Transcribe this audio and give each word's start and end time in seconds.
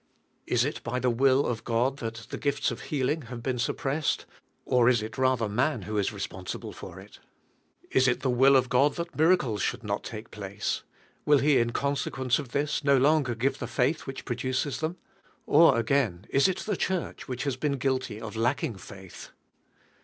Is 0.47 0.65
it 0.65 0.81
by 0.81 0.97
the 0.97 1.11
will 1.11 1.45
of 1.45 1.63
God 1.63 1.97
that 1.97 2.25
the 2.31 2.39
"gifts 2.39 2.71
of 2.71 2.81
healing" 2.81 3.21
have 3.29 3.43
been 3.43 3.59
suppressed, 3.59 4.25
or 4.65 4.89
is 4.89 5.03
it 5.03 5.15
rather 5.15 5.47
man 5.47 5.83
who 5.83 5.99
is 5.99 6.11
responsible 6.11 6.73
for 6.73 6.99
it? 6.99 7.19
Is 7.91 8.07
it 8.07 8.21
the 8.21 8.29
will 8.31 8.55
of 8.55 8.67
God 8.67 8.95
that 8.95 9.15
miracles 9.15 9.61
should 9.61 9.83
not 9.83 10.03
take 10.03 10.31
place? 10.31 10.81
Will 11.23 11.37
He 11.37 11.59
in 11.59 11.69
consequence 11.71 12.39
of 12.39 12.49
this 12.49 12.83
no 12.83 12.97
longer 12.97 13.35
give 13.35 13.59
the 13.59 13.67
faith 13.67 14.07
which 14.07 14.25
pro 14.25 14.37
duces 14.37 14.79
them? 14.79 14.97
Or 15.45 15.77
again, 15.77 16.25
is 16.31 16.47
it 16.47 16.61
the 16.61 16.75
Church 16.75 17.27
whioh 17.27 17.39
has 17.43 17.55
been 17.55 17.73
guilty 17.73 18.19
of 18.19 18.35
lacking 18.35 18.77
faith? 18.77 19.29